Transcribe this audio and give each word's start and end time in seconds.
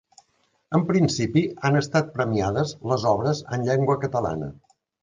En 0.77 0.85
principi 0.87 1.43
han 1.69 1.77
estat 1.83 2.11
premiades 2.17 2.75
les 2.95 3.07
obres 3.15 3.47
en 3.59 3.71
llengua 3.71 4.01
catalana. 4.09 4.53